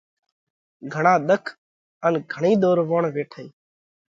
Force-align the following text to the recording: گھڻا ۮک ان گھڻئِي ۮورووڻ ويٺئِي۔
گھڻا 0.93 1.13
ۮک 1.27 1.45
ان 2.05 2.13
گھڻئِي 2.31 2.53
ۮورووڻ 2.61 3.03
ويٺئِي۔ 3.15 3.47